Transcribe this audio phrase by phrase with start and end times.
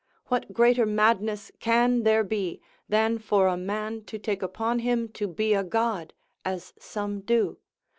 [0.29, 2.59] What greater madness can there be,
[2.89, 7.59] than for a man to take upon him to be a God, as some do?